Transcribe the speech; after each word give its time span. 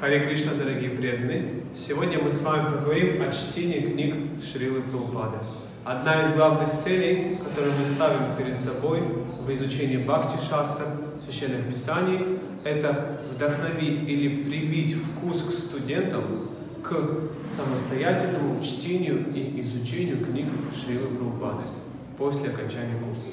Харе 0.00 0.24
Кришна, 0.24 0.54
дорогие 0.54 0.90
преданные! 0.90 1.62
Сегодня 1.76 2.18
мы 2.18 2.28
с 2.32 2.42
вами 2.42 2.68
поговорим 2.68 3.22
о 3.22 3.32
чтении 3.32 3.78
книг 3.78 4.16
Шрилы 4.42 4.82
Прабхупады. 4.82 5.38
Одна 5.84 6.22
из 6.22 6.32
главных 6.34 6.76
целей, 6.78 7.36
которую 7.36 7.74
мы 7.78 7.86
ставим 7.86 8.36
перед 8.36 8.58
собой 8.58 9.02
в 9.40 9.48
изучении 9.52 9.98
Бхакти 9.98 10.36
Шастр, 10.36 10.84
священных 11.24 11.68
писаний, 11.68 12.40
это 12.64 13.20
вдохновить 13.30 14.00
или 14.08 14.42
привить 14.42 14.96
вкус 14.96 15.42
к 15.42 15.52
студентам 15.52 16.24
к 16.82 16.92
самостоятельному 17.46 18.60
чтению 18.64 19.32
и 19.32 19.62
изучению 19.62 20.24
книг 20.24 20.48
Шрилы 20.74 21.06
Прабхупады 21.06 21.62
после 22.18 22.50
окончания 22.50 22.96
курса. 22.98 23.28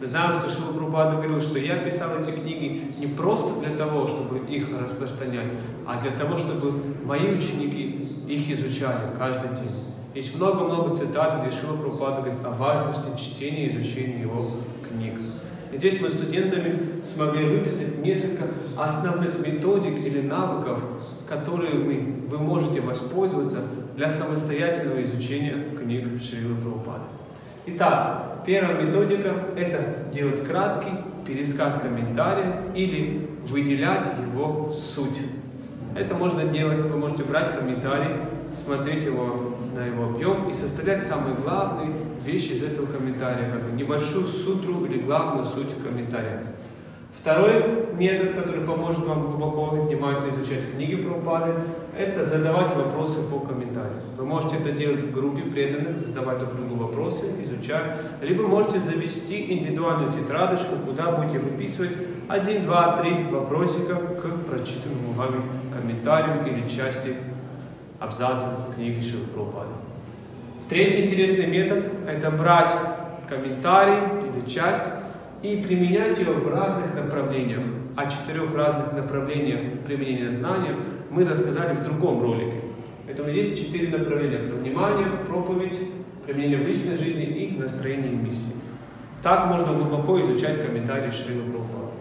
Мы 0.00 0.06
знаем, 0.06 0.38
что 0.38 0.48
Шила 0.48 0.72
Прабхупада 0.72 1.16
говорил, 1.16 1.40
что 1.40 1.58
я 1.58 1.78
писал 1.78 2.22
эти 2.22 2.30
книги 2.30 2.94
не 2.98 3.08
просто 3.08 3.58
для 3.58 3.76
того, 3.76 4.06
чтобы 4.06 4.38
их 4.48 4.68
распространять, 4.80 5.48
а 5.88 5.98
для 6.02 6.10
того, 6.10 6.36
чтобы 6.36 6.82
мои 7.06 7.34
ученики 7.34 8.06
их 8.28 8.50
изучали 8.50 9.16
каждый 9.18 9.48
день. 9.56 9.72
Есть 10.14 10.36
много-много 10.36 10.94
цитат, 10.94 11.40
где 11.40 11.50
Шила 11.50 11.78
Прабхупада 11.78 12.20
говорит 12.20 12.44
о 12.44 12.50
важности 12.50 13.18
чтения 13.18 13.64
и 13.64 13.68
изучения 13.70 14.20
его 14.20 14.50
книг. 14.86 15.14
И 15.72 15.78
здесь 15.78 15.98
мы 15.98 16.10
студентами 16.10 17.02
смогли 17.10 17.46
выписать 17.46 18.04
несколько 18.04 18.48
основных 18.76 19.38
методик 19.38 19.98
или 20.04 20.20
навыков, 20.20 20.82
которые 21.26 21.78
вы, 21.78 22.16
вы 22.28 22.36
можете 22.36 22.82
воспользоваться 22.82 23.62
для 23.96 24.10
самостоятельного 24.10 25.00
изучения 25.00 25.74
книг 25.74 26.20
Шрилы 26.20 26.56
Прабхупады. 26.56 27.04
Итак, 27.64 28.42
первая 28.44 28.82
методика– 28.82 29.32
это 29.56 30.12
делать 30.12 30.46
краткий 30.46 30.92
пересказ 31.26 31.80
комментария 31.80 32.64
или 32.74 33.30
выделять 33.46 34.04
его 34.26 34.70
суть. 34.70 35.20
Это 35.98 36.14
можно 36.14 36.44
делать, 36.44 36.80
вы 36.80 36.96
можете 36.96 37.24
брать 37.24 37.58
комментарий, 37.58 38.14
смотреть 38.52 39.04
его 39.04 39.56
на 39.74 39.84
его 39.84 40.04
объем 40.10 40.48
и 40.48 40.54
составлять 40.54 41.02
самые 41.02 41.34
главные 41.34 41.92
вещи 42.24 42.52
из 42.52 42.62
этого 42.62 42.86
комментария, 42.86 43.50
как 43.50 43.64
бы 43.64 43.76
небольшую 43.76 44.24
сутру 44.24 44.84
или 44.84 44.98
главную 45.00 45.44
суть 45.44 45.74
комментария. 45.82 46.44
Второй 47.20 47.94
метод, 47.98 48.32
который 48.32 48.64
поможет 48.64 49.04
вам 49.06 49.28
глубоко 49.28 49.76
и 49.76 49.80
внимательно 49.80 50.30
изучать 50.30 50.70
книги 50.72 50.94
про 50.94 51.16
упады, 51.16 51.52
это 51.98 52.22
задавать 52.22 52.76
вопросы 52.76 53.20
по 53.28 53.40
комментариям. 53.40 54.00
Вы 54.16 54.24
можете 54.24 54.56
это 54.56 54.70
делать 54.70 55.00
в 55.00 55.12
группе 55.12 55.42
преданных, 55.42 55.98
задавать 55.98 56.38
друг 56.38 56.54
другу 56.54 56.76
вопросы, 56.76 57.24
изучать, 57.42 57.96
либо 58.22 58.46
можете 58.46 58.78
завести 58.78 59.52
индивидуальную 59.52 60.12
тетрадочку, 60.12 60.76
куда 60.86 61.10
будете 61.10 61.40
выписывать 61.40 61.96
один, 62.28 62.62
два, 62.62 62.98
три 62.98 63.24
вопросика 63.24 63.94
к 63.94 64.44
прочитанному 64.44 65.14
вами 65.16 65.40
комментарию 65.72 66.46
или 66.46 66.68
части 66.68 67.14
абзаца 67.98 68.66
книги 68.76 69.00
Шилы 69.00 69.24
Прабхупады. 69.34 69.70
Третий 70.68 71.06
интересный 71.06 71.46
метод– 71.46 71.86
это 72.06 72.30
брать 72.30 72.70
комментарий 73.26 74.28
или 74.28 74.46
часть 74.46 74.84
и 75.42 75.56
применять 75.56 76.18
ее 76.18 76.32
в 76.32 76.52
разных 76.52 76.94
направлениях. 76.94 77.64
О 77.96 78.06
четырех 78.06 78.54
разных 78.54 78.92
направлениях 78.92 79.60
применения 79.86 80.30
знания 80.30 80.76
мы 81.10 81.24
рассказали 81.24 81.74
в 81.74 81.82
другом 81.82 82.22
ролике. 82.22 82.60
Поэтому 83.06 83.30
здесь 83.30 83.58
четыре 83.58 83.88
направления. 83.96 84.50
Понимание, 84.50 85.06
проповедь, 85.26 85.78
применение 86.26 86.58
в 86.58 86.66
личной 86.66 86.96
жизни 86.96 87.24
и 87.24 87.58
настроение 87.58 88.12
миссии. 88.12 88.52
Так 89.22 89.46
можно 89.46 89.72
глубоко 89.72 90.20
изучать 90.20 90.64
комментарии 90.64 91.10
Шрилы 91.10 91.50
Прабхупады. 91.50 91.97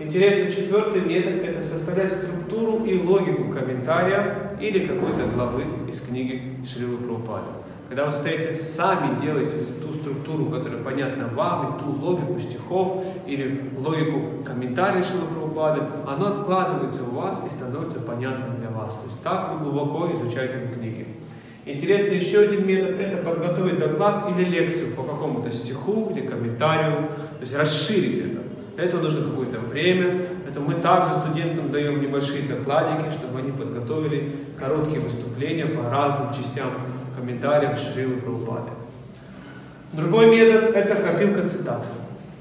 Интересный 0.00 0.52
четвертый 0.52 1.00
метод– 1.00 1.40
это 1.44 1.60
составлять 1.60 2.12
структуру 2.12 2.84
и 2.84 3.02
логику 3.02 3.50
комментария 3.50 4.56
или 4.60 4.86
какой-то 4.86 5.26
главы 5.26 5.64
из 5.88 6.00
книги 6.00 6.54
Шрилы 6.64 6.98
Прабхупады. 6.98 7.50
Когда 7.88 8.06
вы 8.06 8.12
стоите 8.12 8.54
сами 8.54 9.18
делаете 9.18 9.56
ту 9.82 9.92
структуру, 9.92 10.46
которая 10.46 10.84
понятна 10.84 11.26
вам, 11.26 11.74
и 11.74 11.80
ту 11.80 12.00
логику 12.00 12.38
стихов 12.38 13.04
или 13.26 13.72
логику 13.76 14.44
комментариев 14.44 15.04
Шилы 15.04 15.26
Прабхупады, 15.26 15.82
оно 16.06 16.28
откладывается 16.28 17.02
у 17.02 17.16
вас 17.16 17.42
и 17.44 17.50
становится 17.50 17.98
понятным 17.98 18.60
для 18.60 18.70
вас. 18.70 18.94
То 18.94 19.06
есть 19.06 19.20
так 19.24 19.52
вы 19.52 19.64
глубоко 19.64 20.12
изучаете 20.12 20.58
книги. 20.76 21.08
Интересный 21.66 22.18
еще 22.18 22.42
один 22.42 22.64
метод– 22.64 23.00
это 23.00 23.16
подготовить 23.16 23.78
доклад 23.78 24.30
или 24.30 24.44
лекцию 24.44 24.94
по 24.94 25.02
какому-то 25.02 25.50
стиху 25.50 26.12
или 26.12 26.24
комментарию, 26.24 27.08
то 27.08 27.40
есть 27.40 27.56
расширить 27.56 28.20
это. 28.20 28.47
Для 28.78 28.86
этого 28.86 29.00
нужно 29.00 29.28
какое-то 29.28 29.58
время. 29.58 30.22
Это 30.48 30.60
мы 30.60 30.74
также 30.74 31.12
студентам 31.14 31.72
даем 31.72 32.00
небольшие 32.00 32.42
докладики, 32.42 33.10
чтобы 33.10 33.40
они 33.40 33.50
подготовили 33.50 34.36
короткие 34.56 35.00
выступления 35.00 35.66
по 35.66 35.90
разным 35.90 36.32
частям 36.32 36.70
комментариев 37.16 37.76
Шрилы 37.76 38.18
Прабхупады. 38.18 38.70
Другой 39.92 40.30
метод– 40.30 40.70
это 40.76 40.94
копилка 40.94 41.48
цитат. 41.48 41.84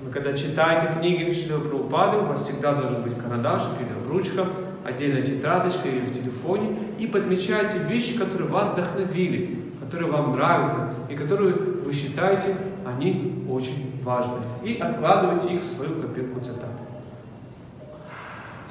Вы 0.03 0.11
когда 0.11 0.31
читаете 0.33 0.87
книги 0.99 1.31
Шрилы 1.31 1.61
Прабхупады, 1.61 2.17
у 2.17 2.25
вас 2.25 2.43
всегда 2.43 2.75
должен 2.75 3.01
быть 3.01 3.17
карандашик 3.17 3.71
или 3.81 4.07
ручка, 4.07 4.45
отдельная 4.85 5.23
тетрадочка 5.23 5.87
или 5.87 6.01
в 6.01 6.13
телефоне, 6.13 6.77
и 6.99 7.07
подмечаете 7.07 7.79
вещи, 7.79 8.15
которые 8.15 8.47
вас 8.47 8.73
вдохновили, 8.73 9.63
которые 9.79 10.11
вам 10.11 10.33
нравятся, 10.33 10.93
и 11.09 11.15
которые 11.15 11.55
вы 11.55 11.91
считаете, 11.93 12.55
они 12.87 13.43
очень 13.49 13.91
важны. 14.03 14.39
И 14.63 14.75
откладывайте 14.75 15.55
их 15.55 15.61
в 15.61 15.65
свою 15.65 16.01
копилку 16.01 16.39
цитат. 16.39 16.71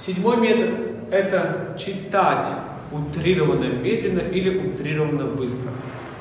Седьмой 0.04 0.37
метод– 0.38 0.78
это 1.10 1.77
читать 1.78 2.47
утрированно 2.93 3.65
медленно 3.65 4.21
или 4.21 4.59
утрированно 4.59 5.25
быстро. 5.25 5.71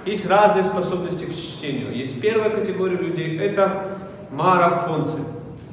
Есть 0.05 0.27
разные 0.27 0.63
способности 0.63 1.25
к 1.25 1.31
чтению. 1.31 1.95
Есть 1.95 2.19
первая 2.21 2.49
категория 2.49 2.97
людей– 2.97 3.37
это 3.39 3.87
марафонцы. 4.31 5.19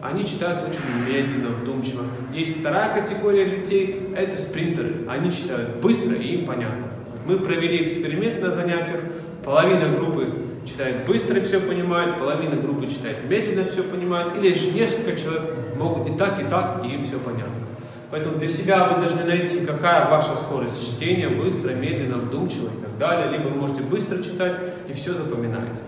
Они 0.01 0.25
читают 0.25 0.69
очень 0.69 0.83
медленно, 1.07 1.51
вдумчиво. 1.51 2.05
Есть 2.35 2.61
вторая 2.61 3.01
категория 3.01 3.45
людей– 3.45 4.11
это 4.17 4.37
спринтеры. 4.37 5.07
Они 5.09 5.31
читают 5.31 5.77
быстро 5.77 6.15
и 6.17 6.39
им 6.39 6.47
понятно. 6.47 6.87
Мы 7.25 7.39
провели 7.39 7.83
эксперимент 7.83 8.43
на 8.43 8.51
занятиях. 8.51 9.01
Половина 9.45 9.89
группы 9.97 10.33
читает 10.67 11.07
быстро 11.07 11.39
и 11.39 11.41
все 11.41 11.61
понимает, 11.61 12.19
половина 12.19 12.57
группы 12.57 12.87
читает 12.87 13.29
медленно, 13.29 13.65
все 13.65 13.83
понимает, 13.83 14.37
или 14.37 14.49
лишь 14.49 14.65
несколько 14.73 15.17
человек 15.17 15.43
могут 15.77 16.09
и 16.09 16.17
так, 16.17 16.41
и 16.43 16.45
так, 16.45 16.85
и 16.85 16.89
им 16.89 17.05
все 17.05 17.19
понятно. 17.19 17.63
Поэтому 18.11 18.37
для 18.37 18.49
себя 18.49 18.85
вы 18.89 19.01
должны 19.01 19.25
найти, 19.25 19.61
какая 19.61 20.11
ваша 20.11 20.37
скорость 20.37 20.97
чтения, 20.97 21.29
быстро, 21.29 21.71
медленно, 21.71 22.19
вдумчиво 22.19 22.67
и 22.67 22.81
так 22.81 22.99
далее. 22.99 23.39
Либо 23.39 23.49
вы 23.49 23.59
можете 23.59 23.81
быстро 23.81 24.23
читать 24.23 24.59
и 24.87 24.93
все 24.93 25.15
запоминаете. 25.15 25.81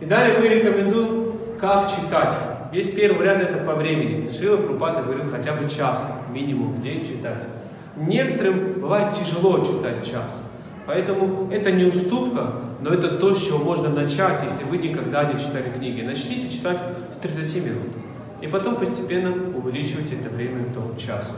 И 0.00 0.04
далее 0.04 0.38
мы 0.38 0.48
рекомендуем, 0.48 1.32
как 1.58 1.90
читать. 1.90 2.34
Есть 2.70 2.94
первый 2.94 3.20
вариант, 3.20 3.40
это 3.40 3.56
по 3.56 3.74
времени. 3.74 4.28
Шила 4.28 4.58
Прупата 4.58 5.02
говорил 5.02 5.26
хотя 5.30 5.54
бы 5.54 5.66
час 5.66 6.06
минимум 6.30 6.68
в 6.68 6.82
день 6.82 7.06
читать. 7.06 7.46
Некоторым 7.96 8.80
бывает 8.80 9.14
тяжело 9.14 9.64
читать 9.64 10.04
час. 10.04 10.42
Поэтому 10.86 11.50
это 11.50 11.72
не 11.72 11.84
уступка, 11.84 12.52
но 12.82 12.90
это 12.90 13.16
то, 13.16 13.34
с 13.34 13.46
чего 13.46 13.58
можно 13.58 13.88
начать, 13.88 14.42
если 14.42 14.64
вы 14.64 14.76
никогда 14.76 15.24
не 15.24 15.38
читали 15.38 15.72
книги. 15.74 16.02
Начните 16.02 16.50
читать 16.50 16.78
с 17.12 17.16
30 17.16 17.56
минут. 17.64 17.92
И 18.42 18.46
потом 18.46 18.76
постепенно 18.76 19.32
увеличивайте 19.56 20.16
это 20.16 20.28
время 20.28 20.66
до 20.74 21.00
часу. 21.00 21.32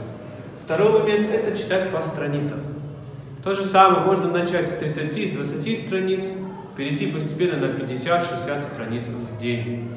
Второй 0.63 0.99
момент– 0.99 1.29
это 1.33 1.57
читать 1.57 1.89
по 1.91 2.01
страницам. 2.01 2.59
То 3.43 3.55
же 3.55 3.63
самое, 3.63 4.05
можно 4.05 4.29
начать 4.29 4.67
с 4.67 4.73
30, 4.73 5.29
с 5.29 5.29
20 5.31 5.87
страниц, 5.87 6.33
перейти 6.75 7.07
постепенно 7.07 7.67
на 7.67 7.71
50-60 7.71 8.61
страниц 8.63 9.05
в 9.07 9.37
день. 9.37 9.89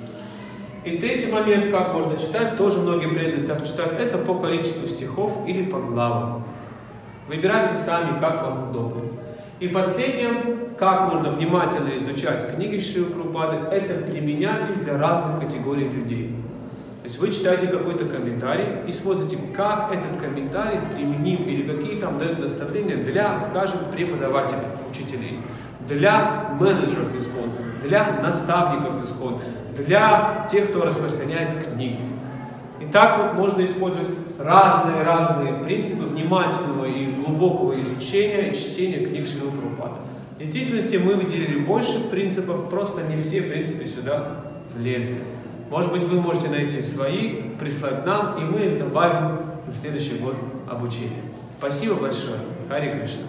И 0.85 0.99
третий 0.99 1.31
момент, 1.31 1.73
как 1.73 1.93
можно 1.93 2.17
читать, 2.17 2.57
тоже 2.57 2.79
многие 2.79 3.09
преданные 3.09 3.47
так 3.47 3.67
читают, 3.67 4.01
это 4.01 4.19
по 4.19 4.37
количеству 4.37 4.87
стихов 4.87 5.47
или 5.49 5.65
по 5.65 5.81
главам. 5.81 6.45
Выбирайте 7.27 7.75
сами, 7.75 8.19
как 8.21 8.43
вам 8.43 8.71
удобно. 8.71 9.03
И 9.61 9.69
последнее, 9.69 10.43
как 10.79 11.13
можно 11.13 11.31
внимательно 11.33 11.95
изучать 11.99 12.55
книги 12.55 12.79
Шри 12.79 13.05
Прабхупады, 13.05 13.59
это 13.71 14.11
применять 14.11 14.71
их 14.71 14.85
для 14.85 14.97
разных 14.97 15.39
категорий 15.39 15.87
людей. 15.87 16.35
То 17.03 17.09
есть 17.09 17.19
вы 17.19 17.31
читаете 17.31 17.67
какой-то 17.67 18.07
комментарий 18.07 18.65
и 18.89 18.93
смотрите, 18.93 19.39
как 19.55 19.93
этот 19.93 20.19
комментарий 20.19 20.79
применим 20.95 21.45
или 21.45 21.63
какие 21.63 22.01
там 22.01 22.19
дают 22.19 22.39
наставления 22.39 22.97
для, 22.97 23.39
скажем, 23.39 23.81
преподавателей, 23.93 24.63
учителей, 24.91 25.41
для 25.87 26.57
менеджеров 26.59 27.15
ИСКОН, 27.15 27.51
для 27.83 28.19
наставников 28.23 29.05
ИСКОН, 29.05 29.41
для 29.77 30.47
тех, 30.51 30.71
кто 30.71 30.87
распространяет 30.87 31.67
книги. 31.67 32.01
И 32.81 32.87
так 32.87 33.19
вот 33.19 33.35
можно 33.35 33.65
использовать 33.65 34.09
разные-разные 34.39 35.55
принципы 35.63 36.05
внимательного 36.05 36.87
и 36.87 37.07
глубокого 37.13 37.81
изучения 37.81 38.51
и 38.51 38.55
чтения 38.55 39.05
книг 39.07 39.27
Шрила 39.27 39.51
Прабхупада. 39.51 39.97
В 40.35 40.39
действительности 40.39 40.97
мы 40.97 41.17
выделили 41.17 41.59
больше 41.59 42.01
принципов, 42.09 42.71
просто 42.71 43.03
не 43.03 43.21
все 43.21 43.43
принципы 43.43 43.85
сюда 43.85 44.37
влезли. 44.75 45.19
Может 45.69 45.93
быть, 45.93 46.03
вы 46.03 46.21
можете 46.21 46.49
найти 46.49 46.81
свои, 46.83 47.43
прислать 47.61 48.07
нам, 48.07 48.39
и 48.39 48.45
мы 48.45 48.61
их 48.61 48.79
добавим 48.79 49.41
на 49.67 49.73
следующий 49.73 50.19
год 50.19 50.37
обучения. 50.69 51.23
Спасибо 51.59 51.95
большое. 51.97 52.39
Хари 52.69 52.99
Кришна. 52.99 53.25